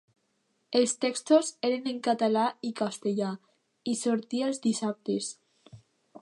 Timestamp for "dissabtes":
4.65-5.31